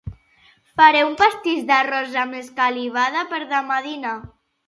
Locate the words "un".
1.07-1.11